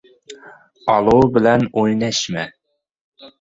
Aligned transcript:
•Olov 0.93 1.25
bilan 1.35 1.67
o‘ynashma. 1.83 2.47